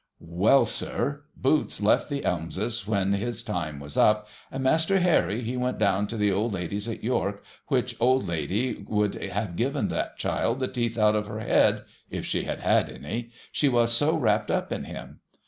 [0.19, 1.25] Well, sir!
[1.37, 6.07] Boots left the Elmses when his time was up, and Tvlaster Harry, he went down
[6.07, 10.67] to the old lady's at York, which old lady would have given that child the
[10.67, 14.71] teeth out of her head (if she had had any), she was so wrapped up
[14.71, 15.19] in him.